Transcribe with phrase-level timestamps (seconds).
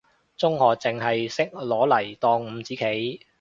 [0.35, 3.21] 中學淨係識攞嚟當五子棋，